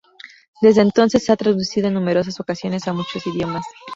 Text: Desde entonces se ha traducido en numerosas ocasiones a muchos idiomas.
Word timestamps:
Desde 0.63 0.81
entonces 0.81 1.23
se 1.23 1.31
ha 1.31 1.35
traducido 1.37 1.87
en 1.87 1.93
numerosas 1.93 2.39
ocasiones 2.39 2.87
a 2.87 2.93
muchos 2.93 3.23
idiomas. 3.27 3.65